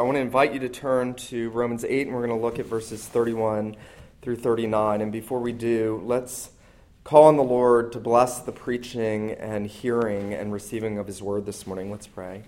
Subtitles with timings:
[0.00, 2.58] I want to invite you to turn to Romans 8, and we're going to look
[2.58, 3.76] at verses 31
[4.22, 5.02] through 39.
[5.02, 6.52] And before we do, let's
[7.04, 11.44] call on the Lord to bless the preaching and hearing and receiving of His word
[11.44, 11.90] this morning.
[11.90, 12.44] Let's pray.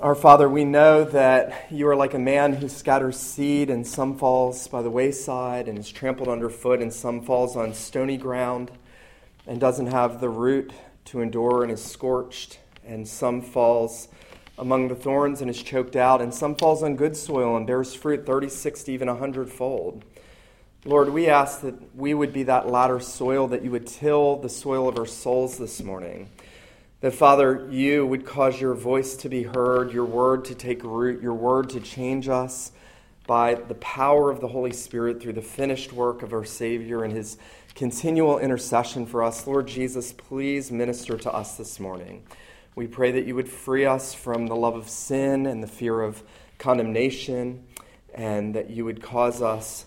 [0.00, 4.18] Our Father, we know that you are like a man who scatters seed, and some
[4.18, 8.72] falls by the wayside and is trampled underfoot, and some falls on stony ground
[9.46, 10.72] and doesn't have the root
[11.04, 14.08] to endure and is scorched, and some falls
[14.58, 17.94] among the thorns and is choked out, and some falls on good soil and bears
[17.94, 20.04] fruit 30, 60, even a hundredfold.
[20.84, 24.48] Lord, we ask that we would be that latter soil, that you would till the
[24.48, 26.30] soil of our souls this morning.
[27.00, 31.22] That, Father, you would cause your voice to be heard, your word to take root,
[31.22, 32.72] your word to change us
[33.26, 37.12] by the power of the Holy Spirit through the finished work of our Savior and
[37.12, 37.36] his
[37.74, 39.46] continual intercession for us.
[39.46, 42.24] Lord Jesus, please minister to us this morning.
[42.78, 46.00] We pray that you would free us from the love of sin and the fear
[46.00, 46.22] of
[46.58, 47.64] condemnation,
[48.14, 49.84] and that you would cause us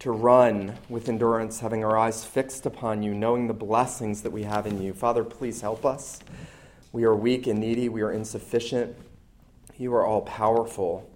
[0.00, 4.42] to run with endurance, having our eyes fixed upon you, knowing the blessings that we
[4.42, 4.92] have in you.
[4.92, 6.20] Father, please help us.
[6.92, 8.94] We are weak and needy, we are insufficient.
[9.78, 11.10] You are all powerful.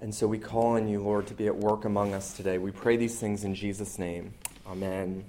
[0.00, 2.56] And so we call on you, Lord, to be at work among us today.
[2.56, 4.32] We pray these things in Jesus' name.
[4.66, 5.22] Amen.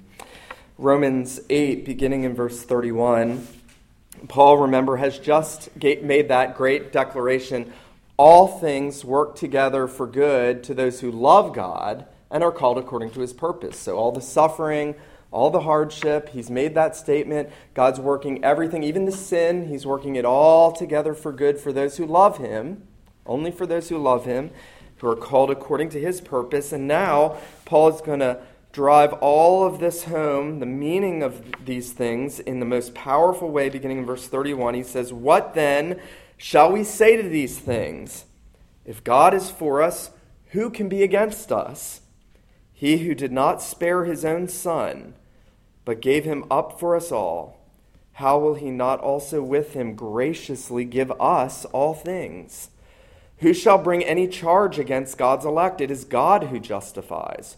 [0.77, 3.45] Romans 8, beginning in verse 31.
[4.27, 7.73] Paul, remember, has just made that great declaration
[8.17, 13.11] all things work together for good to those who love God and are called according
[13.11, 13.77] to his purpose.
[13.79, 14.95] So, all the suffering,
[15.31, 17.49] all the hardship, he's made that statement.
[17.75, 21.97] God's working everything, even the sin, he's working it all together for good for those
[21.97, 22.87] who love him,
[23.25, 24.49] only for those who love him,
[24.97, 26.73] who are called according to his purpose.
[26.73, 28.39] And now, Paul is going to
[28.77, 33.69] drive all of this home, the meaning of these things, in the most powerful way,
[33.69, 34.75] beginning in verse 31.
[34.75, 35.99] He says, What then
[36.37, 38.25] shall we say to these things?
[38.85, 40.11] If God is for us,
[40.51, 42.01] who can be against us?
[42.71, 45.15] He who did not spare his own son,
[45.83, 47.57] but gave him up for us all,
[48.13, 52.69] how will he not also with him graciously give us all things?
[53.39, 55.81] Who shall bring any charge against God's elect?
[55.81, 57.57] It is God who justifies.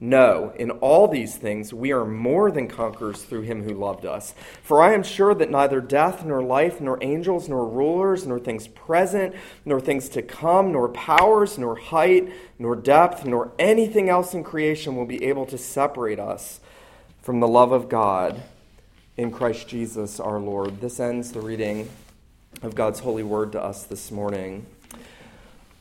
[0.00, 4.34] No, in all these things we are more than conquerors through him who loved us.
[4.62, 8.66] For I am sure that neither death, nor life, nor angels, nor rulers, nor things
[8.68, 9.34] present,
[9.64, 14.96] nor things to come, nor powers, nor height, nor depth, nor anything else in creation
[14.96, 16.60] will be able to separate us
[17.22, 18.42] from the love of God
[19.16, 20.80] in Christ Jesus our Lord.
[20.80, 21.88] This ends the reading
[22.62, 24.66] of God's holy word to us this morning.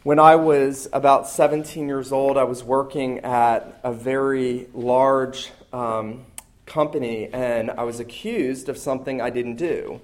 [0.03, 6.25] When I was about 17 years old, I was working at a very large um,
[6.66, 10.02] company and I was accused of something I didn't do.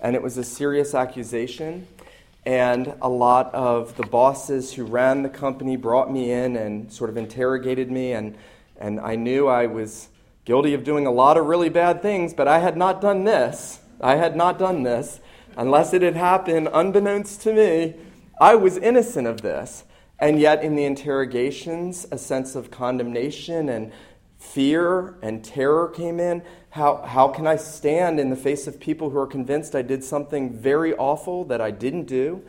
[0.00, 1.86] And it was a serious accusation.
[2.44, 7.08] And a lot of the bosses who ran the company brought me in and sort
[7.08, 8.14] of interrogated me.
[8.14, 8.36] And,
[8.80, 10.08] and I knew I was
[10.44, 13.78] guilty of doing a lot of really bad things, but I had not done this.
[14.00, 15.20] I had not done this
[15.56, 17.94] unless it had happened unbeknownst to me
[18.38, 19.84] I was innocent of this.
[20.18, 23.92] And yet, in the interrogations, a sense of condemnation and
[24.38, 26.42] fear and terror came in.
[26.70, 30.02] How, how can I stand in the face of people who are convinced I did
[30.02, 32.42] something very awful that I didn't do?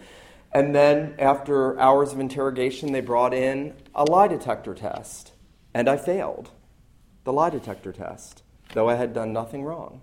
[0.53, 5.33] And then, after hours of interrogation, they brought in a lie detector test.
[5.73, 6.51] And I failed
[7.25, 8.43] the lie detector test,
[8.73, 10.01] though I had done nothing wrong.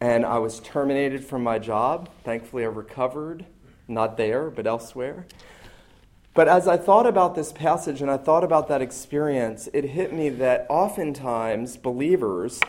[0.00, 2.10] And I was terminated from my job.
[2.24, 3.46] Thankfully, I recovered
[3.90, 5.26] not there, but elsewhere.
[6.32, 10.12] But as I thought about this passage and I thought about that experience, it hit
[10.12, 12.60] me that oftentimes believers,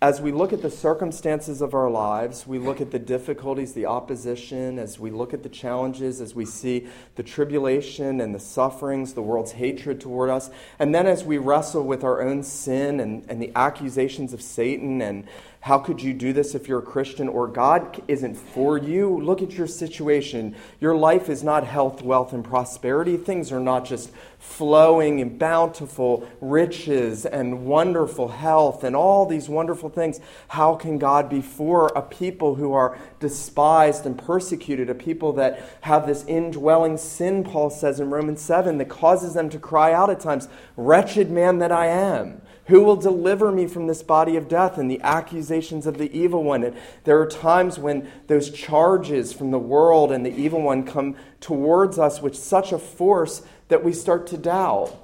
[0.00, 3.86] as we look at the circumstances of our lives, we look at the difficulties, the
[3.86, 6.86] opposition, as we look at the challenges, as we see
[7.16, 11.82] the tribulation and the sufferings, the world's hatred toward us, and then as we wrestle
[11.82, 15.26] with our own sin and, and the accusations of Satan and
[15.60, 19.20] How could you do this if you're a Christian or God isn't for you?
[19.20, 20.54] Look at your situation.
[20.80, 23.16] Your life is not health, wealth, and prosperity.
[23.16, 29.90] Things are not just flowing and bountiful riches and wonderful health and all these wonderful
[29.90, 30.20] things.
[30.48, 35.60] How can God be for a people who are despised and persecuted, a people that
[35.80, 40.08] have this indwelling sin, Paul says in Romans 7, that causes them to cry out
[40.08, 42.42] at times, Wretched man that I am.
[42.68, 46.44] Who will deliver me from this body of death and the accusations of the evil
[46.44, 46.62] one?
[46.62, 51.16] And there are times when those charges from the world and the evil one come
[51.40, 54.94] towards us with such a force that we start to doubt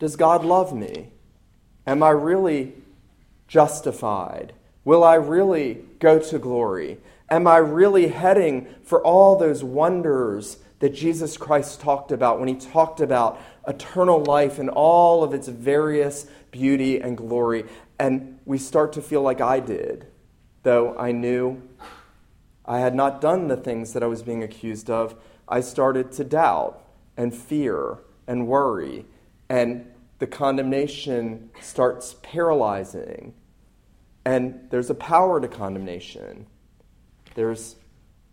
[0.00, 1.12] Does God love me?
[1.86, 2.74] Am I really
[3.46, 4.52] justified?
[4.84, 6.98] Will I really go to glory?
[7.30, 12.56] Am I really heading for all those wonders that Jesus Christ talked about when he
[12.56, 17.64] talked about eternal life and all of its various beauty and glory.
[17.98, 20.06] And we start to feel like I did,
[20.62, 21.60] though I knew
[22.64, 25.16] I had not done the things that I was being accused of.
[25.48, 26.84] I started to doubt
[27.16, 29.04] and fear and worry,
[29.48, 33.34] and the condemnation starts paralyzing.
[34.24, 36.46] And there's a power to condemnation,
[37.34, 37.76] there's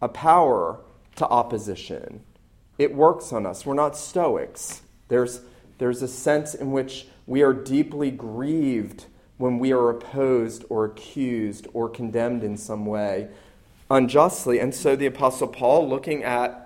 [0.02, 0.82] a power
[1.16, 2.24] to opposition.
[2.78, 3.66] It works on us.
[3.66, 4.82] We're not Stoics.
[5.10, 5.42] There's,
[5.80, 9.06] there's a sense in which we are deeply grieved
[9.38, 13.30] when we are opposed or accused or condemned in some way
[13.90, 14.60] unjustly.
[14.60, 16.66] And so the Apostle Paul, looking at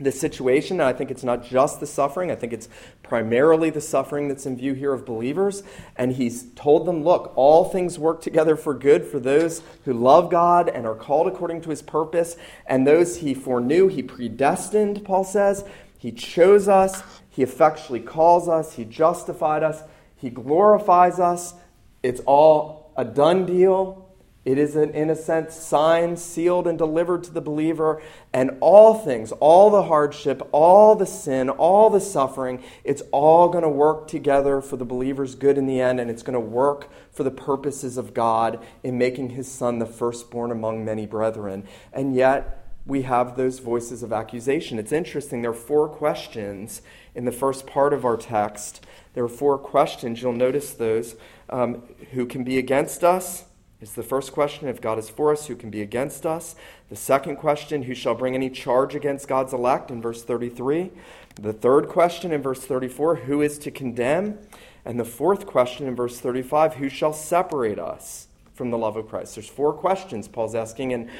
[0.00, 2.68] the situation, and I think it's not just the suffering, I think it's
[3.02, 5.62] primarily the suffering that's in view here of believers.
[5.96, 10.30] And he's told them, look, all things work together for good for those who love
[10.30, 12.36] God and are called according to his purpose.
[12.66, 15.64] And those he foreknew, he predestined, Paul says.
[15.98, 19.82] He chose us, he effectually calls us, he justified us,
[20.14, 21.54] he glorifies us.
[22.02, 24.10] It's all a done deal.
[24.44, 28.02] It is, an, in a sense, signed, sealed, and delivered to the believer.
[28.34, 33.62] And all things, all the hardship, all the sin, all the suffering, it's all going
[33.62, 36.00] to work together for the believer's good in the end.
[36.00, 39.86] And it's going to work for the purposes of God in making his son the
[39.86, 41.64] firstborn among many brethren.
[41.92, 44.78] And yet, we have those voices of accusation.
[44.78, 45.42] It's interesting.
[45.42, 46.82] There are four questions
[47.14, 48.84] in the first part of our text
[49.14, 50.22] there are four questions.
[50.22, 51.16] You'll notice those.
[51.50, 51.82] Um,
[52.12, 53.44] who can be against us?
[53.80, 54.68] Is the first question.
[54.68, 56.54] If God is for us, who can be against us?
[56.88, 59.90] The second question, who shall bring any charge against God's elect?
[59.90, 60.92] In verse 33.
[61.34, 64.38] The third question in verse 34, who is to condemn?
[64.84, 69.08] And the fourth question in verse 35, who shall separate us from the love of
[69.08, 69.34] Christ?
[69.34, 70.92] There's four questions Paul's asking.
[70.92, 71.10] And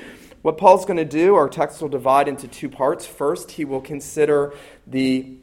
[0.42, 3.06] what Paul's going to do, our text will divide into two parts.
[3.06, 4.54] First, he will consider
[4.86, 5.36] the,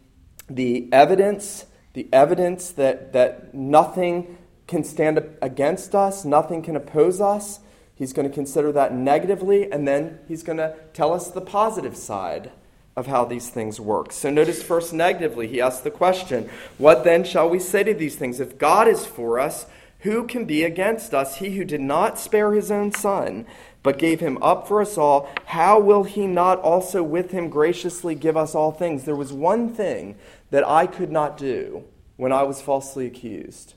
[0.49, 4.37] the evidence the evidence that, that nothing
[4.67, 7.59] can stand against us, nothing can oppose us.
[7.95, 11.97] He's going to consider that negatively, and then he's going to tell us the positive
[11.97, 12.51] side
[12.95, 14.11] of how these things work.
[14.11, 18.15] So notice first negatively, he asks the question, What then shall we say to these
[18.15, 18.39] things?
[18.39, 19.65] If God is for us,
[19.99, 21.37] who can be against us?
[21.37, 23.45] He who did not spare his own son,
[23.81, 28.15] but gave him up for us all, how will he not also with him graciously
[28.15, 29.05] give us all things?
[29.05, 30.15] There was one thing
[30.51, 31.85] that I could not do
[32.17, 33.75] when I was falsely accused.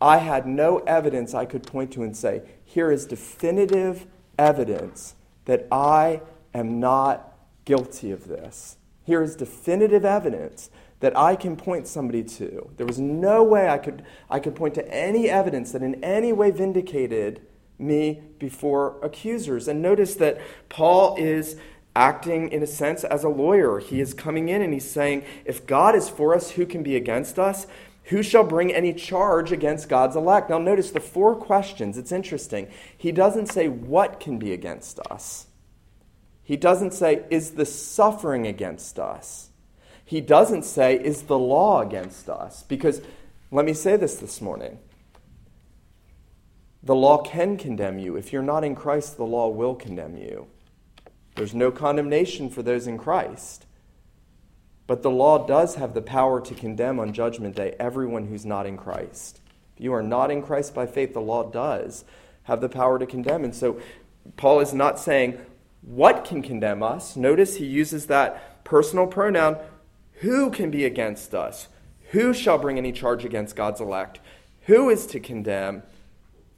[0.00, 5.14] I had no evidence I could point to and say, here is definitive evidence
[5.44, 6.22] that I
[6.52, 7.32] am not
[7.64, 8.76] guilty of this.
[9.04, 12.70] Here is definitive evidence that I can point somebody to.
[12.76, 16.32] There was no way I could, I could point to any evidence that in any
[16.32, 17.40] way vindicated
[17.82, 19.68] me before accusers.
[19.68, 21.56] And notice that Paul is
[21.94, 23.78] acting, in a sense, as a lawyer.
[23.78, 26.96] He is coming in and he's saying, If God is for us, who can be
[26.96, 27.66] against us?
[28.06, 30.50] Who shall bring any charge against God's elect?
[30.50, 31.96] Now, notice the four questions.
[31.96, 32.68] It's interesting.
[32.96, 35.46] He doesn't say what can be against us.
[36.42, 39.50] He doesn't say, Is the suffering against us?
[40.04, 42.64] He doesn't say, Is the law against us?
[42.64, 43.02] Because
[43.50, 44.78] let me say this this morning.
[46.82, 48.16] The law can condemn you.
[48.16, 50.48] If you're not in Christ, the law will condemn you.
[51.36, 53.66] There's no condemnation for those in Christ.
[54.86, 58.66] But the law does have the power to condemn on Judgment Day everyone who's not
[58.66, 59.40] in Christ.
[59.76, 62.04] If you are not in Christ by faith, the law does
[62.44, 63.44] have the power to condemn.
[63.44, 63.80] And so
[64.36, 65.38] Paul is not saying
[65.82, 67.16] what can condemn us.
[67.16, 69.56] Notice he uses that personal pronoun
[70.22, 71.68] who can be against us?
[72.10, 74.20] Who shall bring any charge against God's elect?
[74.66, 75.82] Who is to condemn?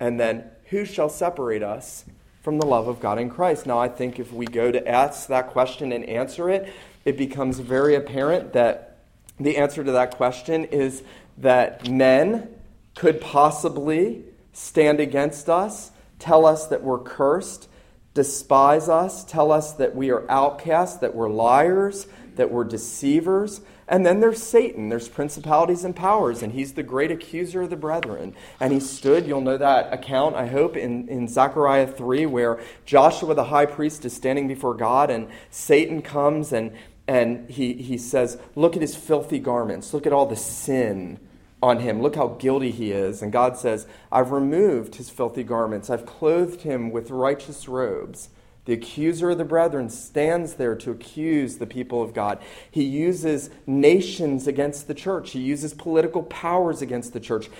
[0.00, 2.04] And then who shall separate us
[2.42, 3.66] from the love of God in Christ.
[3.66, 6.72] Now, I think if we go to ask that question and answer it,
[7.04, 8.98] it becomes very apparent that
[9.40, 11.02] the answer to that question is
[11.38, 12.48] that men
[12.94, 15.90] could possibly stand against us
[16.24, 17.68] tell us that we're cursed,
[18.14, 23.60] despise us, tell us that we are outcasts, that we're liars, that we're deceivers.
[23.86, 24.88] And then there's Satan.
[24.88, 28.34] There's principalities and powers, and he's the great accuser of the brethren.
[28.58, 33.34] And he stood, you'll know that account, I hope, in, in Zechariah 3, where Joshua
[33.34, 36.72] the high priest is standing before God, and Satan comes and,
[37.06, 39.92] and he, he says, Look at his filthy garments.
[39.92, 41.20] Look at all the sin
[41.62, 42.02] on him.
[42.02, 43.22] Look how guilty he is.
[43.22, 48.30] And God says, I've removed his filthy garments, I've clothed him with righteous robes.
[48.64, 52.38] The accuser of the brethren stands there to accuse the people of God.
[52.70, 57.50] He uses nations against the church, he uses political powers against the church.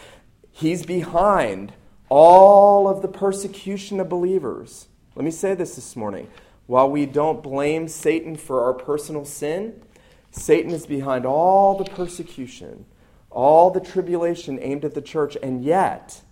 [0.51, 1.73] He's behind
[2.09, 4.89] all of the persecution of believers.
[5.17, 6.29] Let me say this this morning.
[6.67, 9.83] While we don't blame Satan for our personal sin,
[10.31, 12.87] Satan is behind all the persecution,
[13.31, 16.23] all the tribulation aimed at the church, and yet,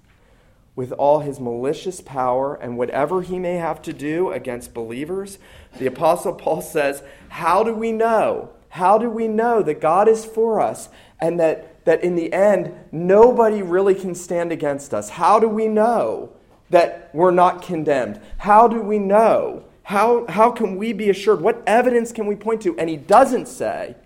[0.74, 5.38] with all his malicious power and whatever he may have to do against believers,
[5.78, 8.50] the Apostle Paul says, How do we know?
[8.70, 10.88] How do we know that God is for us
[11.20, 15.10] and that, that in the end, nobody really can stand against us?
[15.10, 16.32] How do we know
[16.70, 18.18] that we're not condemned?
[18.38, 19.64] How do we know?
[19.82, 21.42] How, how can we be assured?
[21.42, 22.78] What evidence can we point to?
[22.78, 23.96] And he doesn't say,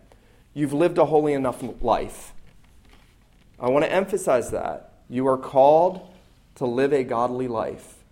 [0.53, 2.33] You've lived a holy enough life.
[3.61, 4.95] I want to emphasize that.
[5.09, 6.01] You are called
[6.57, 8.05] to live a godly life.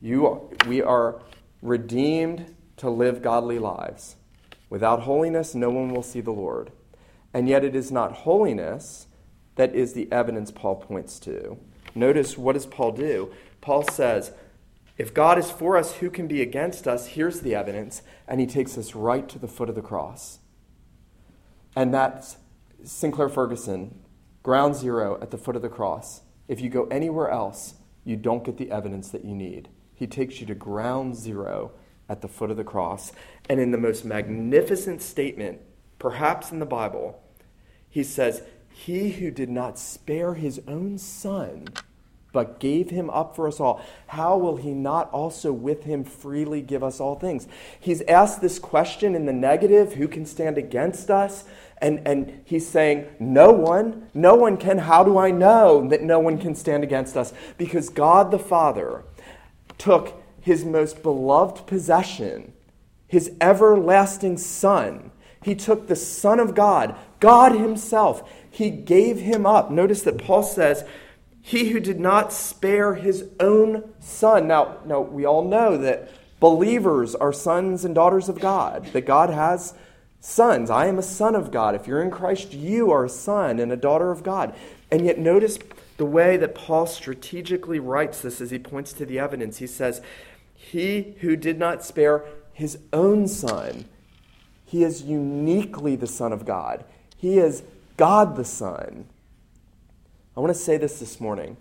[0.00, 1.20] You are, we are
[1.62, 4.16] redeemed to live godly lives.
[4.70, 6.70] Without holiness, no one will see the Lord.
[7.32, 9.06] And yet, it is not holiness
[9.56, 11.58] that is the evidence Paul points to.
[11.94, 13.32] Notice what does Paul do?
[13.60, 14.32] Paul says,
[14.96, 17.08] if God is for us, who can be against us?
[17.08, 18.02] Here's the evidence.
[18.26, 20.38] And he takes us right to the foot of the cross.
[21.74, 22.36] And that's
[22.84, 23.98] Sinclair Ferguson,
[24.42, 26.22] ground zero at the foot of the cross.
[26.48, 27.74] If you go anywhere else,
[28.04, 29.68] you don't get the evidence that you need.
[29.94, 31.72] He takes you to ground zero
[32.08, 33.12] at the foot of the cross.
[33.48, 35.60] And in the most magnificent statement,
[35.98, 37.22] perhaps in the Bible,
[37.90, 41.66] he says, He who did not spare his own son,
[42.32, 46.60] but gave him up for us all, how will he not also with him freely
[46.60, 47.48] give us all things?
[47.80, 51.44] He's asked this question in the negative who can stand against us?
[51.80, 54.78] And, and he's saying, No one, no one can.
[54.78, 57.32] How do I know that no one can stand against us?
[57.56, 59.04] Because God the Father
[59.78, 62.52] took his most beloved possession,
[63.06, 65.12] his everlasting Son.
[65.42, 68.28] He took the Son of God, God Himself.
[68.50, 69.70] He gave him up.
[69.70, 70.84] Notice that Paul says,
[71.48, 74.46] He who did not spare his own Son.
[74.46, 79.30] Now, now we all know that believers are sons and daughters of God, that God
[79.30, 79.72] has
[80.20, 80.68] sons.
[80.68, 81.74] I am a son of God.
[81.74, 84.54] If you're in Christ, you are a son and a daughter of God.
[84.90, 85.58] And yet, notice
[85.96, 89.56] the way that Paul strategically writes this as he points to the evidence.
[89.56, 90.02] He says,
[90.54, 93.86] He who did not spare his own son,
[94.66, 96.84] he is uniquely the Son of God.
[97.16, 97.62] He is
[97.96, 99.06] God the Son.
[100.38, 101.56] I want to say this this morning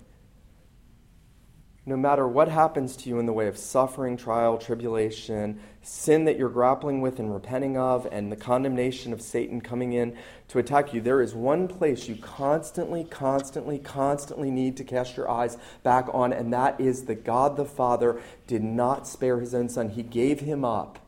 [1.88, 6.38] no matter what happens to you in the way of suffering, trial, tribulation, sin that
[6.38, 10.16] you're grappling with and repenting of, and the condemnation of Satan coming in
[10.50, 15.28] to attack you, there is one place you constantly, constantly, constantly need to cast your
[15.28, 19.70] eyes back on, and that is that God the Father did not spare his own
[19.70, 19.90] Son.
[19.90, 21.00] He gave him up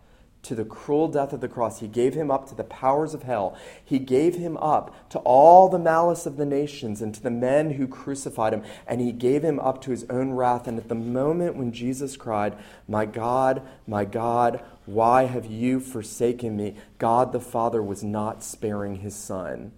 [0.42, 1.80] to the cruel death of the cross.
[1.80, 3.58] He gave him up to the powers of hell.
[3.84, 7.72] He gave him up to all the malice of the nations and to the men
[7.72, 8.64] who crucified him.
[8.88, 10.68] And he gave him up to his own wrath.
[10.68, 16.56] And at the moment when Jesus cried, My God, my God, why have you forsaken
[16.56, 16.76] me?
[16.98, 19.74] God the Father was not sparing his son.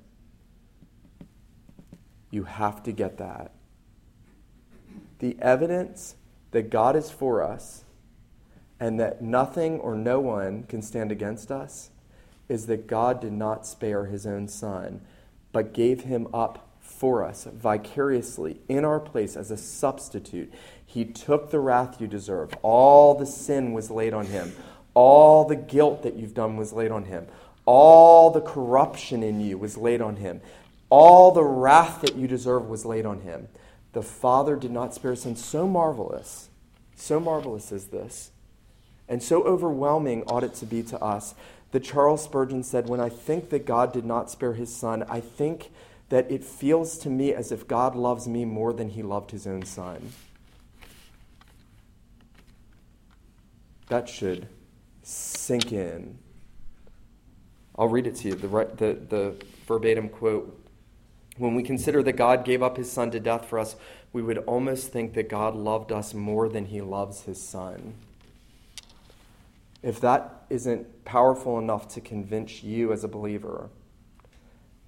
[2.30, 3.52] You have to get that.
[5.20, 6.16] The evidence
[6.52, 7.84] that God is for us
[8.82, 11.92] and that nothing or no one can stand against us
[12.50, 15.02] is that God did not spare his own son,
[15.52, 20.52] but gave him up for us vicariously in our place as a substitute.
[20.84, 22.56] He took the wrath you deserve.
[22.64, 24.52] All the sin was laid on him.
[24.96, 27.28] All the guilt that you've done was laid on him.
[27.66, 30.42] All the corruption in you was laid on him.
[30.90, 33.48] All the wrath that you deserve was laid on him.
[33.94, 35.36] The Father did not spare son.
[35.36, 36.50] So marvelous,
[36.96, 38.32] so marvelous is this
[39.12, 41.36] and so overwhelming ought it to be to us
[41.72, 45.20] that Charles Spurgeon said, When I think that God did not spare his son, I
[45.20, 45.70] think
[46.08, 49.46] that it feels to me as if God loves me more than he loved his
[49.46, 50.14] own son.
[53.90, 54.48] That should
[55.04, 56.18] sink in.
[57.78, 60.58] I'll read it to you, the, the, the verbatim quote
[61.38, 63.76] When we consider that God gave up his son to death for us,
[64.14, 67.94] we would almost think that God loved us more than he loves his son.
[69.84, 73.70] If that isn't powerful enough to convince you as a believer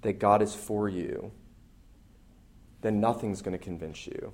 [0.02, 1.32] that God is for you,
[2.82, 4.32] then nothing's going to convince you.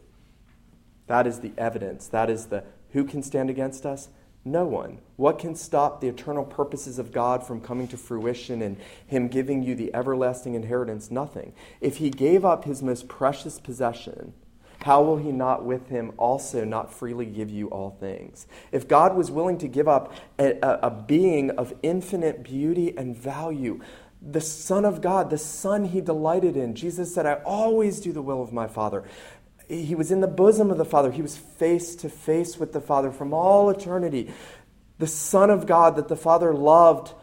[1.06, 2.08] That is the evidence.
[2.08, 4.08] That is the who can stand against us?
[4.44, 4.98] No one.
[5.16, 9.62] What can stop the eternal purposes of God from coming to fruition and Him giving
[9.62, 11.10] you the everlasting inheritance?
[11.10, 11.52] Nothing.
[11.80, 14.32] If He gave up His most precious possession,
[14.82, 18.46] how will He not with Him also not freely give you all things?
[18.72, 23.16] If God was willing to give up a, a, a being of infinite beauty and
[23.16, 23.80] value,
[24.22, 28.22] the Son of God, the Son He delighted in, Jesus said, I always do the
[28.22, 29.04] will of my Father
[29.70, 31.12] he was in the bosom of the Father.
[31.12, 34.32] He was face to face with the Father from all eternity.
[34.98, 37.14] The Son of God that the Father loved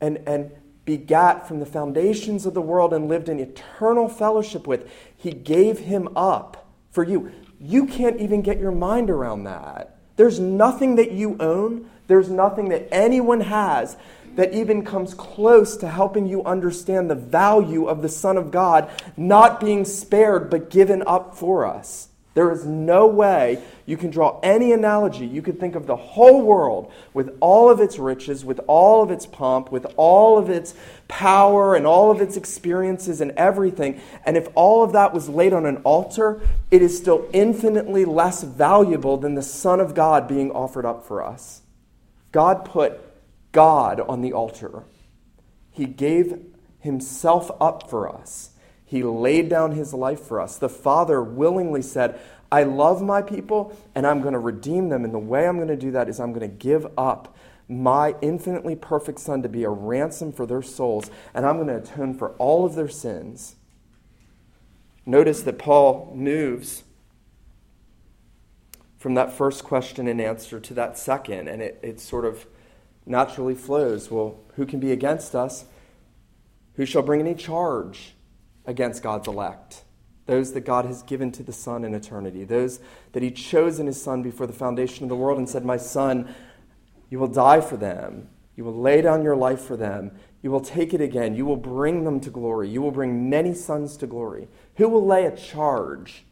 [0.00, 0.52] and, and
[0.84, 5.80] begat from the foundations of the world and lived in eternal fellowship with, he gave
[5.80, 7.32] him up for you.
[7.60, 9.96] You can't even get your mind around that.
[10.16, 13.96] There's nothing that you own, there's nothing that anyone has
[14.36, 18.90] that even comes close to helping you understand the value of the Son of God
[19.16, 22.08] not being spared but given up for us.
[22.34, 25.24] There is no way you can draw any analogy.
[25.24, 29.12] You could think of the whole world with all of its riches, with all of
[29.12, 30.74] its pomp, with all of its
[31.06, 34.00] power and all of its experiences and everything.
[34.26, 36.40] And if all of that was laid on an altar,
[36.72, 41.22] it is still infinitely less valuable than the Son of God being offered up for
[41.22, 41.62] us.
[42.32, 43.00] God put
[43.52, 44.82] God on the altar.
[45.70, 46.40] He gave
[46.80, 48.50] himself up for us.
[48.94, 50.56] He laid down his life for us.
[50.56, 52.16] The Father willingly said,
[52.52, 55.04] I love my people and I'm going to redeem them.
[55.04, 57.36] And the way I'm going to do that is I'm going to give up
[57.68, 61.78] my infinitely perfect Son to be a ransom for their souls, and I'm going to
[61.78, 63.56] atone for all of their sins.
[65.04, 66.84] Notice that Paul moves
[68.96, 72.46] from that first question and answer to that second, and it, it sort of
[73.06, 74.08] naturally flows.
[74.08, 75.64] Well, who can be against us?
[76.76, 78.13] Who shall bring any charge
[78.66, 79.84] against God's elect?
[80.26, 82.80] Those that God has given to the Son in eternity, those
[83.12, 85.76] that He chose in His Son before the foundation of the world and said, My
[85.76, 86.34] Son,
[87.10, 88.28] you will die for them.
[88.56, 90.12] You will lay down your life for them.
[90.42, 91.34] You will take it again.
[91.34, 92.68] You will bring them to glory.
[92.68, 94.48] You will bring many sons to glory.
[94.76, 96.24] Who will lay a charge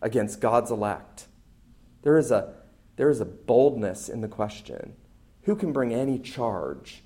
[0.00, 1.28] against God's elect?
[2.02, 2.54] There is a,
[2.96, 4.94] there is a boldness in the question.
[5.42, 7.02] Who can bring any charge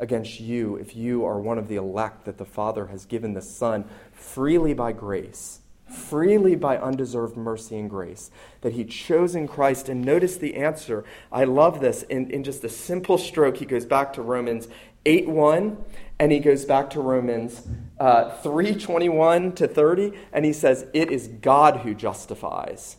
[0.00, 3.42] against you if you are one of the elect that the Father has given the
[3.42, 8.30] Son freely by grace, freely by undeserved mercy and grace,
[8.62, 9.88] that He chose in Christ?
[9.88, 11.04] And notice the answer.
[11.30, 12.02] I love this.
[12.04, 14.66] In, in just a simple stroke, he goes back to Romans
[15.06, 15.84] 8 1,
[16.18, 17.66] and he goes back to Romans
[17.98, 22.96] uh, 3 21 to 30, and he says, It is God who justifies.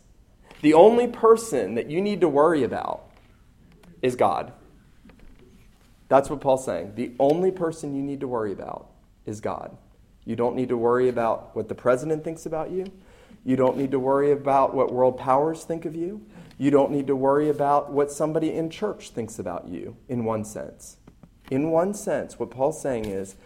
[0.62, 3.10] The only person that you need to worry about
[4.02, 4.54] is God.
[6.12, 6.96] That's what Paul's saying.
[6.96, 8.90] The only person you need to worry about
[9.26, 9.78] is God.
[10.26, 12.86] You don't need to worry about what the president thinks about you.
[13.46, 16.22] You don't need to worry about what world powers think of you.
[16.58, 20.44] You don't need to worry about what somebody in church thinks about you, in one
[20.44, 20.98] sense.
[21.50, 23.38] In one sense, what Paul's saying is,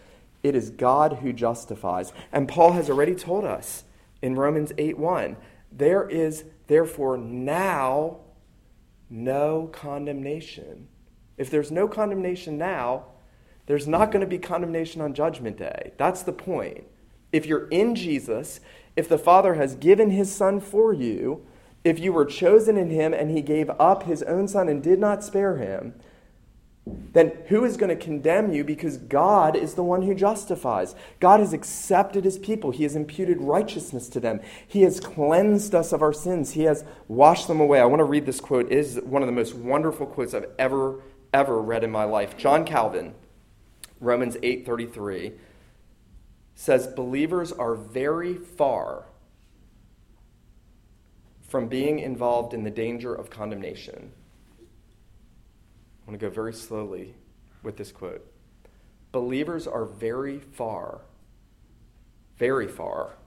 [0.41, 2.13] it is God who justifies.
[2.32, 3.84] And Paul has already told us
[4.23, 5.38] in Romans 8 1,
[5.71, 8.21] there is therefore now
[9.08, 10.88] no condemnation
[11.38, 13.06] if there's no condemnation now,
[13.65, 15.91] there's not going to be condemnation on Judgment Day.
[15.98, 16.84] That's the point.
[17.32, 18.60] If you're in Jesus,
[18.95, 21.45] if the Father has given his Son for you,
[21.84, 25.00] if you were chosen in him and he gave up his own Son and did
[25.00, 25.93] not spare him,
[26.86, 28.63] then who is going to condemn you?
[28.63, 30.93] Because God is the one who justifies.
[31.19, 32.69] God has accepted his people.
[32.69, 34.39] He has imputed righteousness to them.
[34.67, 36.52] He has cleansed us of our sins.
[36.52, 37.80] He has washed them away.
[37.80, 38.67] I want to read this quote.
[38.67, 41.02] It is one of the most wonderful quotes I've ever
[41.36, 42.38] ever read in my life.
[42.38, 43.13] John Calvin,
[44.00, 45.34] Romans 8:33
[46.56, 49.08] says believers are very far
[51.41, 54.13] from being involved in the danger of condemnation.
[54.62, 57.15] I want to go very slowly
[57.62, 58.26] with this quote.
[59.12, 61.02] Believers are very far,
[62.38, 63.17] very far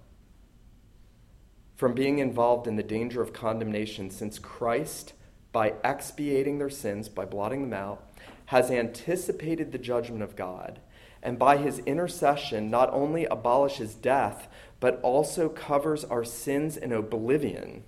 [1.77, 5.12] from being involved in the danger of condemnation since Christ
[5.52, 8.04] by expiating their sins, by blotting them out,
[8.46, 10.80] has anticipated the judgment of God,
[11.22, 14.48] and by his intercession not only abolishes death,
[14.80, 17.84] but also covers our sins in oblivion,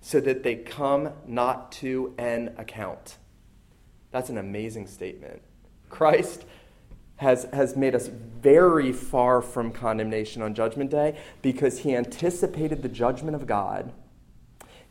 [0.00, 3.16] so that they come not to an account.
[4.10, 5.42] That's an amazing statement.
[5.88, 6.44] Christ
[7.16, 12.88] has, has made us very far from condemnation on Judgment Day because he anticipated the
[12.88, 13.92] judgment of God.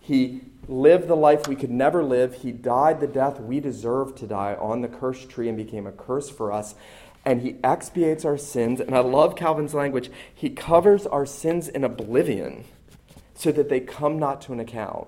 [0.06, 2.36] He lived the life we could never live.
[2.36, 5.91] He died the death we deserve to die on the cursed tree and became a
[5.91, 6.76] curse for us.
[7.26, 8.80] And he expiates our sins.
[8.80, 10.12] And I love Calvin's language.
[10.34, 12.65] He covers our sins in oblivion
[13.34, 15.08] so that they come not to an account.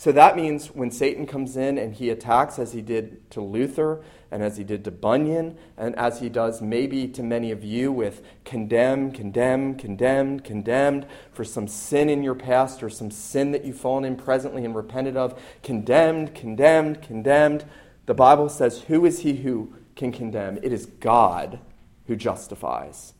[0.00, 4.02] So that means when Satan comes in and he attacks, as he did to Luther
[4.30, 7.92] and as he did to Bunyan, and as he does maybe to many of you
[7.92, 13.62] with condemn, condemn, condemned, condemned for some sin in your past or some sin that
[13.66, 17.66] you've fallen in presently and repented of, condemned, condemned, condemned.
[18.06, 20.60] The Bible says, Who is he who can condemn?
[20.62, 21.58] It is God
[22.06, 23.12] who justifies.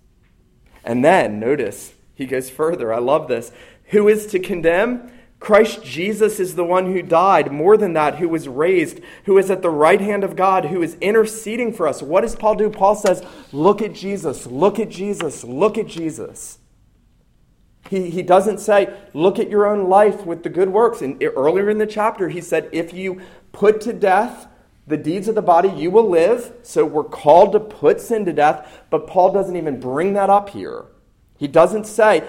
[0.83, 2.91] And then, notice, he goes further.
[2.91, 3.53] I love this.
[3.89, 5.13] Who is to condemn?
[5.41, 9.51] Christ Jesus is the one who died, more than that, who was raised, who is
[9.51, 12.03] at the right hand of God, who is interceding for us.
[12.03, 12.69] What does Paul do?
[12.69, 16.59] Paul says, Look at Jesus, look at Jesus, look at Jesus.
[17.89, 21.01] He, he doesn't say, Look at your own life with the good works.
[21.01, 23.23] And earlier in the chapter, he said, If you
[23.53, 24.47] put to death
[24.87, 26.53] the deeds of the body, you will live.
[26.63, 30.51] So we're called to put sin to death, but Paul doesn't even bring that up
[30.51, 30.85] here.
[31.39, 32.29] He doesn't say,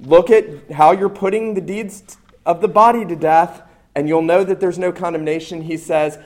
[0.00, 3.62] Look at how you're putting the deeds of the body to death,
[3.94, 5.62] and you'll know that there's no condemnation.
[5.62, 6.18] He says,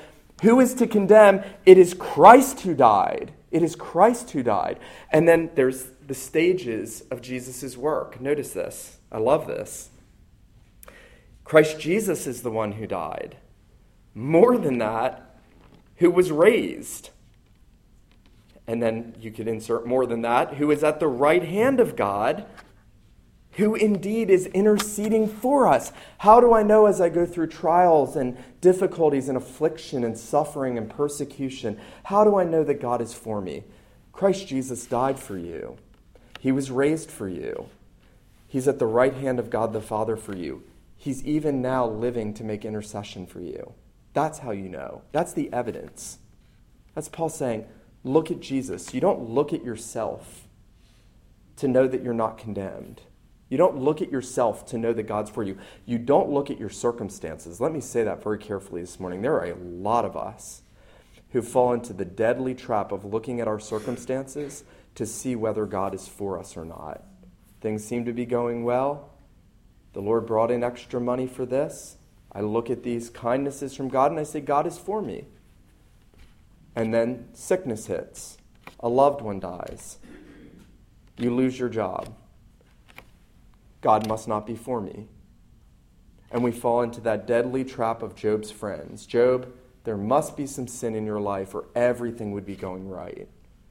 [0.42, 1.42] Who is to condemn?
[1.66, 3.32] It is Christ who died.
[3.50, 4.78] It is Christ who died.
[5.10, 8.20] And then there's the stages of Jesus' work.
[8.20, 8.98] Notice this.
[9.10, 9.90] I love this.
[11.44, 13.36] Christ Jesus is the one who died.
[14.14, 15.38] More than that,
[15.96, 17.10] who was raised.
[18.66, 21.96] And then you could insert more than that, who is at the right hand of
[21.96, 22.46] God
[23.56, 25.92] who indeed is interceding for us.
[26.18, 30.76] How do I know as I go through trials and difficulties and affliction and suffering
[30.76, 31.78] and persecution?
[32.04, 33.64] How do I know that God is for me?
[34.12, 35.76] Christ Jesus died for you,
[36.40, 37.68] He was raised for you,
[38.48, 40.62] He's at the right hand of God the Father for you.
[40.96, 43.74] He's even now living to make intercession for you.
[44.14, 45.02] That's how you know.
[45.12, 46.18] That's the evidence.
[46.94, 47.66] That's Paul saying,
[48.04, 48.94] look at Jesus.
[48.94, 50.46] You don't look at yourself
[51.56, 53.02] to know that you're not condemned.
[53.54, 55.56] You don't look at yourself to know that God's for you.
[55.86, 57.60] You don't look at your circumstances.
[57.60, 59.22] Let me say that very carefully this morning.
[59.22, 60.62] There are a lot of us
[61.30, 64.64] who fall into the deadly trap of looking at our circumstances
[64.96, 67.04] to see whether God is for us or not.
[67.60, 69.10] Things seem to be going well.
[69.92, 71.96] The Lord brought in extra money for this.
[72.32, 75.26] I look at these kindnesses from God and I say, God is for me.
[76.74, 78.36] And then sickness hits.
[78.80, 79.98] A loved one dies.
[81.16, 82.12] You lose your job
[83.84, 85.08] God must not be for me.
[86.30, 89.04] And we fall into that deadly trap of Job's friends.
[89.04, 89.52] Job,
[89.84, 93.28] there must be some sin in your life or everything would be going right.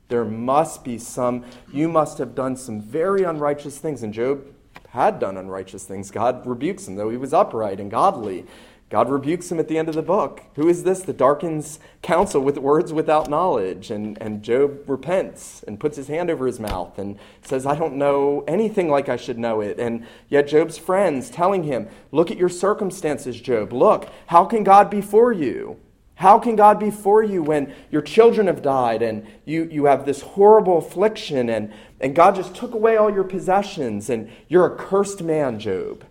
[0.10, 4.04] There must be some, you must have done some very unrighteous things.
[4.04, 4.45] And Job
[4.89, 6.12] had done unrighteous things.
[6.12, 8.45] God rebukes him, though he was upright and godly.
[8.89, 10.43] God rebukes him at the end of the book.
[10.56, 13.89] Who is this that darkens counsel with words without knowledge?
[13.89, 17.96] And, and Job repents and puts his hand over his mouth and says, I don't
[17.96, 19.80] know anything like I should know it.
[19.80, 23.74] And yet Job's friends telling him, Look at your circumstances, Job.
[23.74, 25.80] Look, how can God be for you?
[26.15, 30.06] How can God be for you when your children have died and you, you have
[30.06, 34.76] this horrible affliction and, and God just took away all your possessions and you're a
[34.76, 36.06] cursed man, Job?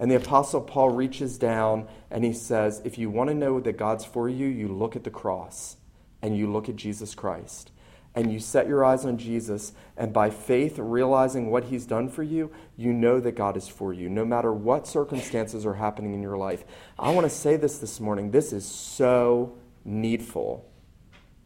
[0.00, 3.76] And the Apostle Paul reaches down and he says, If you want to know that
[3.76, 5.76] God's for you, you look at the cross
[6.22, 7.70] and you look at Jesus Christ.
[8.12, 12.24] And you set your eyes on Jesus, and by faith, realizing what he's done for
[12.24, 16.20] you, you know that God is for you, no matter what circumstances are happening in
[16.20, 16.64] your life.
[16.98, 18.32] I want to say this this morning.
[18.32, 20.68] This is so needful.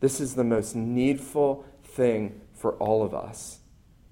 [0.00, 3.58] This is the most needful thing for all of us.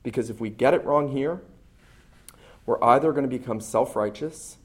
[0.02, 1.40] Because if we get it wrong here,
[2.66, 4.58] we're either going to become self righteous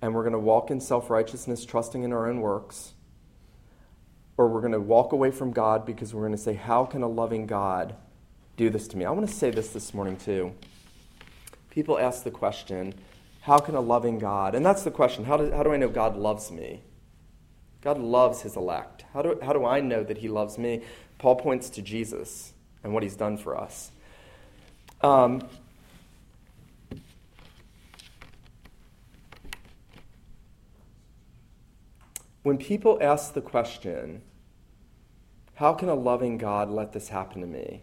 [0.00, 2.92] and we're going to walk in self righteousness, trusting in our own works,
[4.36, 7.02] or we're going to walk away from God because we're going to say, How can
[7.02, 7.96] a loving God
[8.56, 9.04] do this to me?
[9.04, 10.52] I want to say this this morning too.
[11.70, 12.94] People ask the question,
[13.42, 15.88] How can a loving God, and that's the question, how do, how do I know
[15.88, 16.82] God loves me?
[17.82, 19.04] God loves his elect.
[19.12, 20.82] How do, how do I know that he loves me?
[21.18, 23.92] Paul points to Jesus and what he's done for us.
[25.02, 25.48] Um,
[32.46, 34.22] When people ask the question,
[35.54, 37.82] how can a loving God let this happen to me?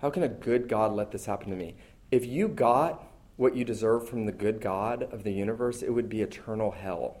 [0.00, 1.76] How can a good God let this happen to me?
[2.10, 6.08] If you got what you deserve from the good God of the universe, it would
[6.08, 7.20] be eternal hell.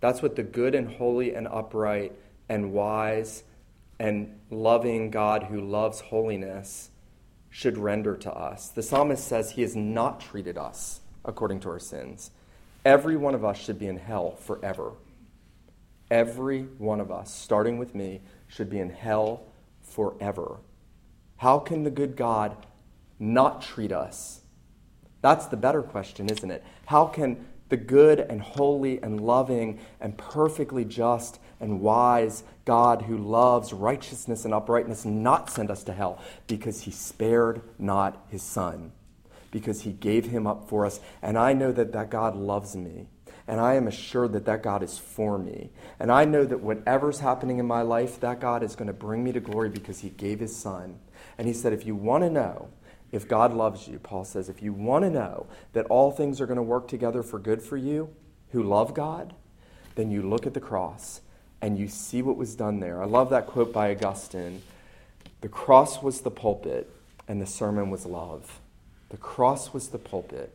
[0.00, 2.12] That's what the good and holy and upright
[2.46, 3.44] and wise
[3.98, 6.90] and loving God who loves holiness
[7.48, 8.68] should render to us.
[8.68, 12.30] The psalmist says he has not treated us according to our sins.
[12.84, 14.92] Every one of us should be in hell forever.
[16.10, 19.44] Every one of us, starting with me, should be in hell
[19.80, 20.58] forever.
[21.38, 22.56] How can the good God
[23.18, 24.42] not treat us?
[25.22, 26.62] That's the better question, isn't it?
[26.86, 33.16] How can the good and holy and loving and perfectly just and wise God who
[33.16, 36.22] loves righteousness and uprightness not send us to hell?
[36.46, 38.92] Because he spared not his son,
[39.54, 40.98] because he gave him up for us.
[41.22, 43.06] And I know that that God loves me.
[43.46, 45.70] And I am assured that that God is for me.
[46.00, 49.22] And I know that whatever's happening in my life, that God is going to bring
[49.22, 50.98] me to glory because he gave his son.
[51.38, 52.68] And he said, if you want to know
[53.12, 56.46] if God loves you, Paul says, if you want to know that all things are
[56.46, 58.08] going to work together for good for you
[58.50, 59.34] who love God,
[59.94, 61.20] then you look at the cross
[61.62, 63.00] and you see what was done there.
[63.00, 64.62] I love that quote by Augustine.
[65.42, 66.90] The cross was the pulpit
[67.28, 68.60] and the sermon was love.
[69.14, 70.52] The cross was the pulpit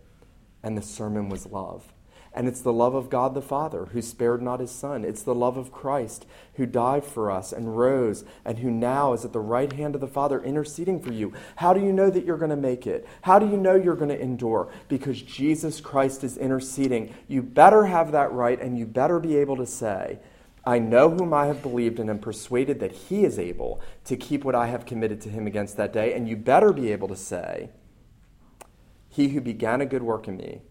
[0.62, 1.94] and the sermon was love.
[2.34, 5.06] And it's the love of God the Father who spared not his Son.
[5.06, 9.24] It's the love of Christ who died for us and rose and who now is
[9.24, 11.32] at the right hand of the Father interceding for you.
[11.56, 13.08] How do you know that you're going to make it?
[13.22, 14.70] How do you know you're going to endure?
[14.90, 17.16] Because Jesus Christ is interceding.
[17.30, 20.20] You better have that right and you better be able to say,
[20.66, 24.44] I know whom I have believed and am persuaded that he is able to keep
[24.44, 26.14] what I have committed to him against that day.
[26.14, 27.70] And you better be able to say,
[29.10, 30.62] He who began a good work in me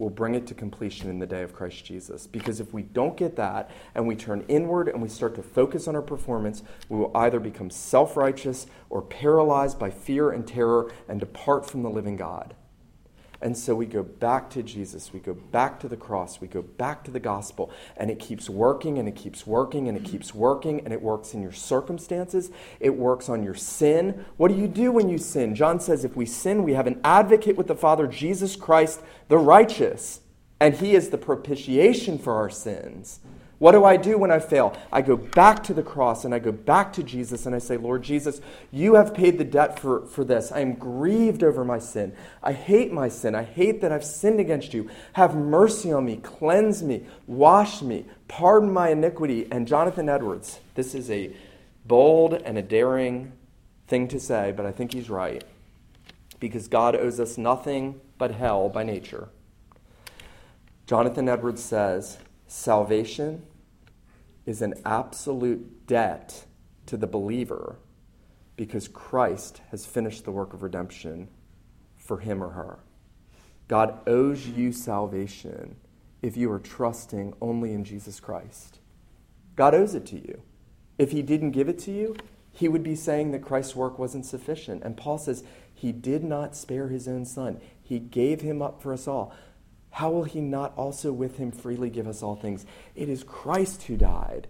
[0.00, 2.26] will bring it to completion in the day of Christ Jesus.
[2.26, 5.86] Because if we don't get that and we turn inward and we start to focus
[5.86, 10.90] on our performance, we will either become self righteous or paralyzed by fear and terror
[11.06, 12.54] and depart from the living God.
[13.42, 15.12] And so we go back to Jesus.
[15.12, 16.40] We go back to the cross.
[16.40, 17.70] We go back to the gospel.
[17.96, 20.12] And it keeps working and it keeps working and it mm-hmm.
[20.12, 20.80] keeps working.
[20.84, 22.50] And it works in your circumstances.
[22.80, 24.26] It works on your sin.
[24.36, 25.54] What do you do when you sin?
[25.54, 29.38] John says if we sin, we have an advocate with the Father, Jesus Christ, the
[29.38, 30.20] righteous.
[30.60, 33.20] And he is the propitiation for our sins.
[33.60, 34.74] What do I do when I fail?
[34.90, 37.76] I go back to the cross and I go back to Jesus and I say,
[37.76, 38.40] Lord Jesus,
[38.72, 40.50] you have paid the debt for, for this.
[40.50, 42.16] I am grieved over my sin.
[42.42, 43.34] I hate my sin.
[43.34, 44.88] I hate that I've sinned against you.
[45.12, 46.16] Have mercy on me.
[46.16, 47.04] Cleanse me.
[47.26, 48.06] Wash me.
[48.28, 49.46] Pardon my iniquity.
[49.50, 51.30] And Jonathan Edwards, this is a
[51.84, 53.32] bold and a daring
[53.88, 55.44] thing to say, but I think he's right.
[56.38, 59.28] Because God owes us nothing but hell by nature.
[60.86, 63.42] Jonathan Edwards says, Salvation
[64.50, 66.44] is an absolute debt
[66.84, 67.76] to the believer
[68.56, 71.28] because Christ has finished the work of redemption
[71.96, 72.80] for him or her.
[73.68, 75.76] God owes you salvation
[76.20, 78.80] if you are trusting only in Jesus Christ.
[79.54, 80.42] God owes it to you.
[80.98, 82.16] If he didn't give it to you,
[82.52, 84.82] he would be saying that Christ's work wasn't sufficient.
[84.82, 88.92] And Paul says he did not spare his own son, he gave him up for
[88.92, 89.32] us all
[89.90, 92.64] how will he not also with him freely give us all things?
[92.94, 94.46] It is Christ who died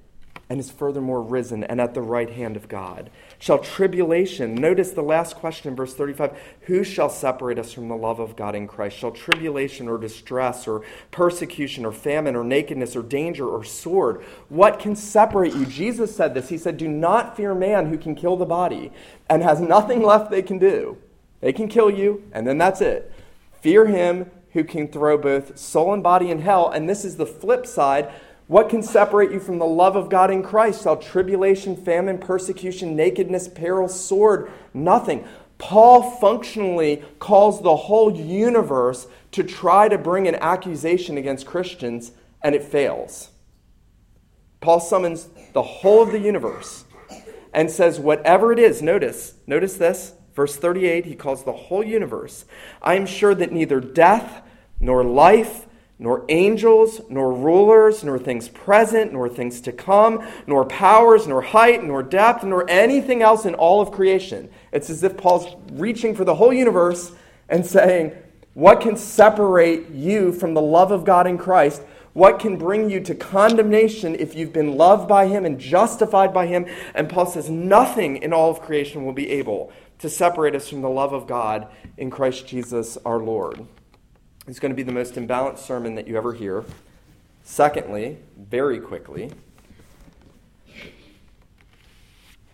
[0.50, 3.08] and is furthermore risen and at the right hand of God.
[3.38, 8.18] Shall tribulation, notice the last question, verse 35 Who shall separate us from the love
[8.18, 8.98] of God in Christ?
[8.98, 14.24] Shall tribulation or distress or persecution or famine or nakedness or danger or sword?
[14.48, 15.64] What can separate you?
[15.66, 16.48] Jesus said this.
[16.48, 18.90] He said, Do not fear man who can kill the body
[19.28, 20.98] and has nothing left they can do.
[21.40, 23.10] They can kill you, and then that's it.
[23.62, 26.70] Fear him who can throw both soul and body in hell.
[26.70, 28.12] And this is the flip side.
[28.46, 30.82] What can separate you from the love of God in Christ?
[30.82, 34.50] Shall tribulation, famine, persecution, nakedness, peril, sword?
[34.74, 35.24] Nothing.
[35.58, 42.54] Paul functionally calls the whole universe to try to bring an accusation against Christians, and
[42.54, 43.28] it fails.
[44.60, 46.84] Paul summons the whole of the universe
[47.52, 52.44] and says, whatever it is, notice, notice this, Verse 38, he calls the whole universe.
[52.80, 54.42] I am sure that neither death,
[54.80, 55.66] nor life,
[55.98, 61.84] nor angels, nor rulers, nor things present, nor things to come, nor powers, nor height,
[61.84, 64.48] nor depth, nor anything else in all of creation.
[64.72, 67.12] It's as if Paul's reaching for the whole universe
[67.50, 68.12] and saying,
[68.54, 71.82] What can separate you from the love of God in Christ?
[72.14, 76.46] What can bring you to condemnation if you've been loved by Him and justified by
[76.46, 76.66] Him?
[76.94, 80.80] And Paul says, Nothing in all of creation will be able to separate us from
[80.80, 83.66] the love of God in Christ Jesus our Lord.
[84.46, 86.64] It's going to be the most imbalanced sermon that you ever hear.
[87.44, 89.30] Secondly, very quickly,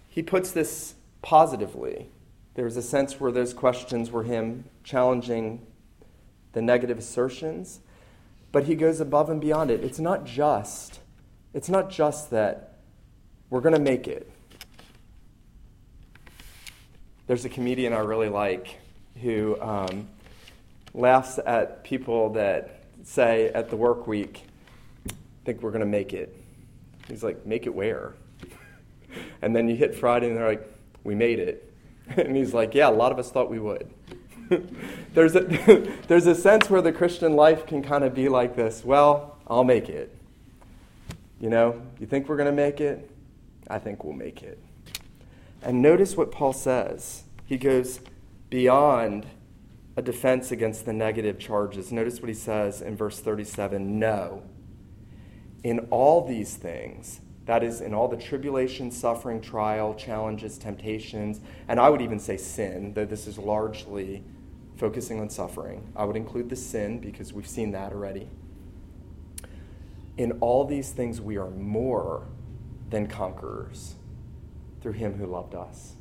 [0.08, 2.08] he puts this positively.
[2.54, 5.64] There's a sense where those questions were him challenging
[6.52, 7.80] the negative assertions,
[8.50, 9.84] but he goes above and beyond it.
[9.84, 11.00] It's not just,
[11.54, 12.78] it's not just that
[13.50, 14.30] we're going to make it.
[17.26, 18.78] There's a comedian I really like
[19.20, 20.08] who um,
[20.94, 24.44] laughs at people that say at the work week,
[25.44, 26.34] think we're going to make it.
[27.08, 28.14] He's like, make it where?
[29.42, 30.68] and then you hit Friday and they're like,
[31.04, 31.72] we made it.
[32.16, 33.88] and he's like, yeah, a lot of us thought we would.
[35.14, 35.40] there's, a,
[36.08, 39.64] there's a sense where the Christian life can kind of be like this well, I'll
[39.64, 40.16] make it.
[41.40, 43.10] You know, you think we're going to make it?
[43.68, 44.58] I think we'll make it.
[45.62, 47.24] And notice what Paul says.
[47.44, 48.00] He goes
[48.50, 49.26] beyond
[49.96, 51.90] a defense against the negative charges.
[51.90, 54.42] Notice what he says in verse 37 No.
[55.62, 61.80] In all these things, that is, in all the tribulation, suffering, trial, challenges, temptations, and
[61.80, 64.22] I would even say sin, though this is largely
[64.76, 65.92] focusing on suffering.
[65.96, 68.28] I would include the sin because we've seen that already.
[70.18, 72.26] In all these things, we are more
[72.90, 73.94] than conquerors
[74.86, 75.94] through him who loved us.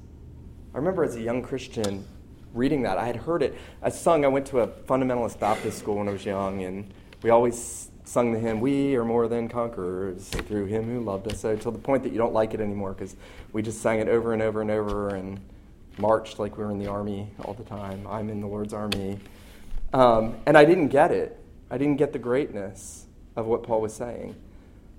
[0.72, 2.06] I remember as a young Christian
[2.54, 3.00] reading that.
[3.00, 3.56] I had heard it.
[3.82, 6.94] I sung, I went to a fundamentalist Baptist school when I was young, and
[7.24, 11.40] we always sung the hymn, We are more than conquerors through him who loved us.
[11.40, 13.16] So, to the point that you don't like it anymore because
[13.54, 15.40] we just sang it over and over and over and
[15.98, 18.06] marched like we were in the army all the time.
[18.08, 19.18] I'm in the Lord's army.
[19.96, 21.40] Um, and I didn't get it.
[21.72, 24.36] I didn't get the greatness of what Paul was saying.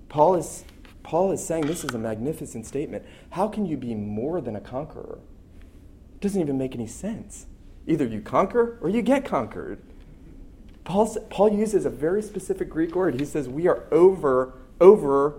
[0.09, 0.65] Paul is,
[1.07, 3.05] Paul is saying this is a magnificent statement.
[3.29, 5.19] How can you be more than a conqueror?
[6.15, 7.45] It doesn't even make any sense.
[7.87, 9.81] Either you conquer or you get conquered.
[10.83, 13.21] Paul, Paul uses a very specific Greek word.
[13.21, 15.35] He says, We are over, over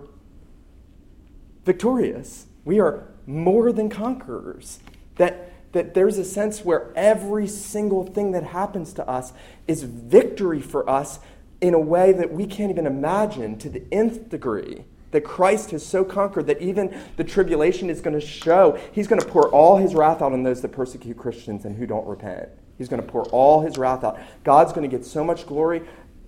[1.65, 2.47] victorious.
[2.65, 4.79] We are more than conquerors.
[5.17, 9.33] That, that there's a sense where every single thing that happens to us
[9.67, 11.19] is victory for us
[11.61, 15.85] in a way that we can't even imagine to the nth degree that Christ has
[15.85, 18.79] so conquered that even the tribulation is going to show.
[18.91, 21.85] He's going to pour all his wrath out on those that persecute Christians and who
[21.85, 22.49] don't repent.
[22.77, 24.19] He's going to pour all his wrath out.
[24.43, 25.81] God's going to get so much glory.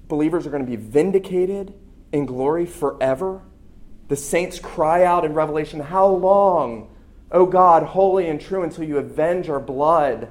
[0.07, 1.73] Believers are going to be vindicated
[2.11, 3.41] in glory forever.
[4.09, 6.93] The saints cry out in Revelation, How long,
[7.31, 10.27] O God, holy and true, until you avenge our blood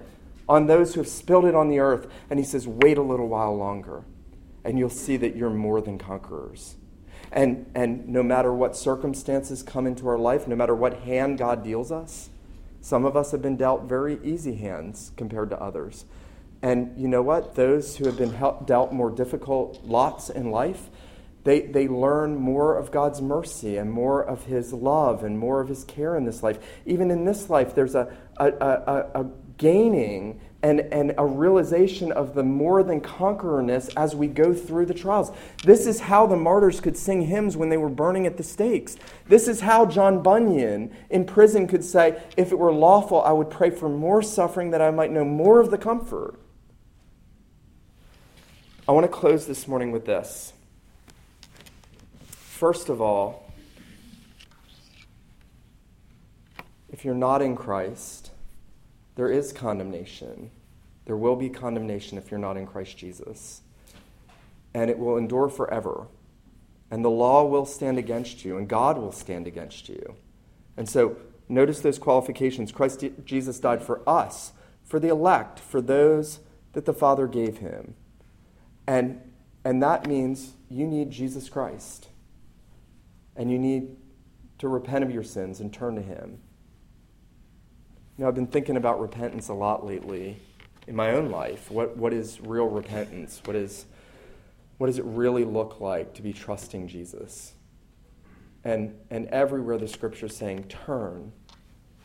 [0.47, 2.07] on those who have spilled it on the earth?
[2.29, 4.05] And he says, Wait a little while longer,
[4.65, 6.77] and you'll see that you're more than conquerors.
[7.33, 11.63] And, and no matter what circumstances come into our life, no matter what hand God
[11.63, 12.31] deals us,
[12.81, 16.05] some of us have been dealt very easy hands compared to others.
[16.63, 17.55] And you know what?
[17.55, 20.91] Those who have been dealt more difficult lots in life,
[21.45, 25.69] they, they learn more of God's mercy and more of His love and more of
[25.69, 26.59] His care in this life.
[26.85, 32.35] Even in this life, there's a, a, a, a gaining and, and a realization of
[32.35, 35.33] the more than conquerorness as we go through the trials.
[35.65, 38.97] This is how the martyrs could sing hymns when they were burning at the stakes.
[39.27, 43.51] This is how John Bunyan in prison could say, If it were lawful, I would
[43.51, 46.39] pray for more suffering that I might know more of the comfort.
[48.87, 50.53] I want to close this morning with this.
[52.27, 53.51] First of all,
[56.93, 58.30] if you're not in Christ,
[59.17, 60.51] there is condemnation.
[61.05, 63.63] There will be condemnation if you're not in Christ Jesus.
[64.73, 66.07] And it will endure forever.
[66.91, 70.17] And the law will stand against you, and God will stand against you.
[70.77, 71.17] And so,
[71.49, 72.73] notice those qualifications.
[72.73, 74.53] Christ Jesus died for us,
[74.85, 76.41] for the elect, for those
[76.73, 77.95] that the Father gave him.
[78.87, 79.21] And,
[79.65, 82.09] and that means you need Jesus Christ.
[83.37, 83.97] And you need
[84.59, 86.39] to repent of your sins and turn to him.
[88.21, 90.37] Know, I've been thinking about repentance a lot lately
[90.87, 91.71] in my own life.
[91.71, 93.41] What, what is real repentance?
[93.47, 93.87] What, is,
[94.77, 97.55] what does it really look like to be trusting Jesus?
[98.63, 101.33] And, and everywhere the scripture is saying, turn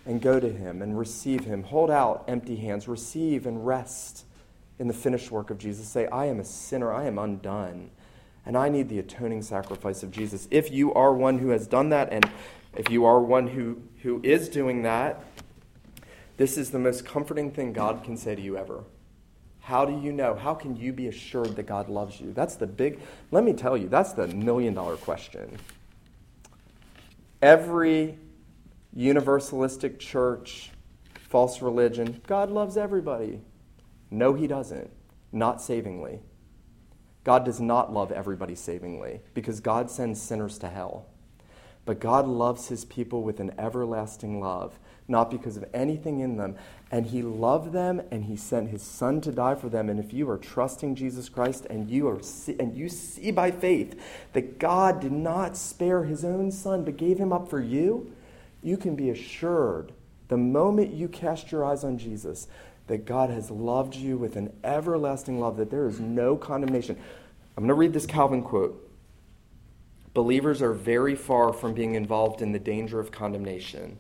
[0.06, 1.64] and go to him and receive him.
[1.64, 4.24] Hold out empty hands, receive and rest
[4.80, 5.86] in the finished work of Jesus.
[5.86, 7.92] Say, I am a sinner, I am undone,
[8.46, 10.48] and I need the atoning sacrifice of Jesus.
[10.50, 12.32] If you are one who has done that, and
[12.74, 15.22] if you are one who, who is doing that,
[16.38, 18.84] this is the most comforting thing God can say to you ever.
[19.62, 20.36] How do you know?
[20.36, 22.34] How can you be assured that God loves you?
[22.34, 23.00] That's the big,
[23.32, 25.58] let me tell you, that's the million dollar question.
[27.42, 28.18] Every
[28.96, 30.72] universalistic church,
[31.30, 33.42] false religion, God loves everybody.
[34.12, 34.92] No, He doesn't.
[35.32, 36.20] Not savingly.
[37.24, 41.08] God does not love everybody savingly because God sends sinners to hell.
[41.86, 44.78] But God loves His people with an everlasting love
[45.08, 46.56] not because of anything in them.
[46.92, 49.90] And he loved them and he sent his son to die for them.
[49.90, 52.22] And if you are trusting Jesus Christ and you are
[52.60, 54.00] and you see by faith
[54.34, 58.12] that God did not spare his own son but gave him up for you,
[58.64, 59.92] you can be assured
[60.28, 62.48] the moment you cast your eyes on Jesus,
[62.88, 66.98] that God has loved you with an everlasting love, that there is no condemnation.
[67.56, 68.82] I'm going to read this Calvin quote.
[70.14, 74.00] Believers are very far from being involved in the danger of condemnation,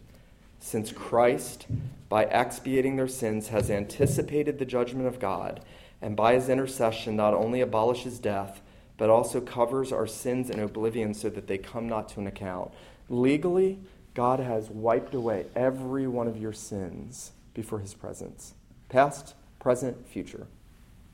[0.59, 1.67] since Christ,
[2.09, 5.61] by expiating their sins, has anticipated the judgment of God,
[6.01, 8.61] and by his intercession not only abolishes death,
[8.97, 12.71] but also covers our sins in oblivion so that they come not to an account.
[13.09, 13.79] Legally,
[14.13, 18.53] God has wiped away every one of your sins before his presence
[18.87, 20.47] past, present, future.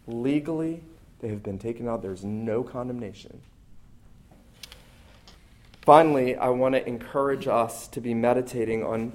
[0.06, 0.84] Legally,
[1.20, 2.02] they have been taken out.
[2.02, 3.42] There's no condemnation.
[5.82, 9.14] Finally, I want to encourage us to be meditating on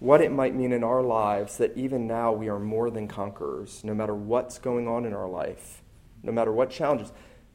[0.00, 3.84] what it might mean in our lives that even now we are more than conquerors,
[3.84, 5.82] no matter what's going on in our life,
[6.22, 7.12] no matter what challenges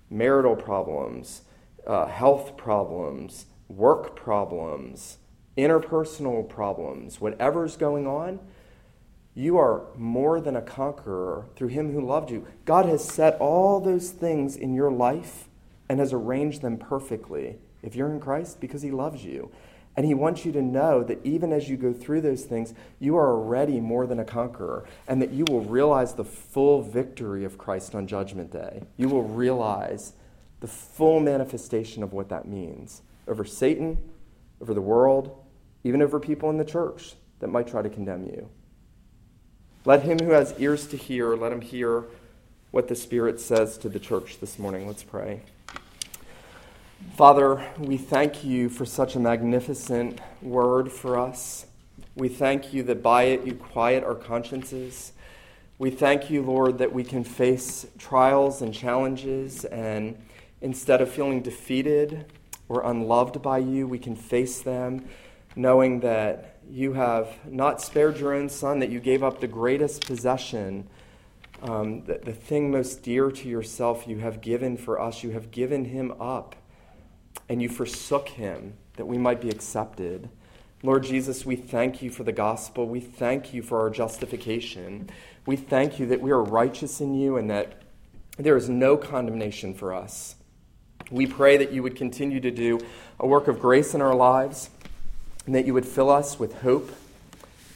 [0.10, 1.42] marital problems,
[1.88, 5.18] uh, health problems, work problems,
[5.58, 8.40] interpersonal problems, whatever's going on,
[9.34, 12.48] you are more than a conqueror through him who loved you.
[12.64, 15.50] God has set all those things in your life
[15.90, 19.52] and has arranged them perfectly if you're in Christ because he loves you.
[19.98, 23.16] And he wants you to know that even as you go through those things, you
[23.16, 27.58] are already more than a conqueror, and that you will realize the full victory of
[27.58, 28.84] Christ on Judgment Day.
[28.98, 30.14] You will realize
[30.60, 33.98] the full manifestation of what that means over Satan,
[34.62, 35.44] over the world,
[35.84, 38.50] even over people in the church that might try to condemn you.
[39.86, 42.06] Let him who has ears to hear, let him hear
[42.72, 44.88] what the Spirit says to the church this morning.
[44.88, 45.42] Let's pray.
[47.14, 51.66] Father, we thank you for such a magnificent word for us.
[52.16, 55.14] We thank you that by it you quiet our consciences.
[55.78, 60.18] We thank you, Lord, that we can face trials and challenges, and
[60.62, 62.26] instead of feeling defeated
[62.68, 65.06] or unloved by you, we can face them
[65.56, 70.06] knowing that you have not spared your own son, that you gave up the greatest
[70.06, 70.88] possession,
[71.62, 75.24] um, the, the thing most dear to yourself, you have given for us.
[75.24, 76.56] You have given him up
[77.50, 80.30] and you forsook him that we might be accepted.
[80.84, 82.88] Lord Jesus, we thank you for the gospel.
[82.88, 85.10] We thank you for our justification.
[85.46, 87.82] We thank you that we are righteous in you and that
[88.38, 90.36] there is no condemnation for us.
[91.12, 92.80] We pray that you would continue to do
[93.20, 94.70] a work of grace in our lives
[95.46, 96.92] and that you would fill us with hope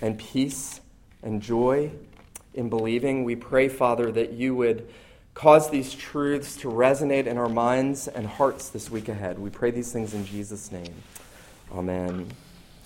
[0.02, 0.82] and peace
[1.22, 1.92] and joy
[2.54, 3.24] in believing.
[3.24, 4.90] We pray, Father, that you would
[5.34, 9.40] Cause these truths to resonate in our minds and hearts this week ahead.
[9.40, 10.94] We pray these things in Jesus' name.
[11.72, 12.28] Amen.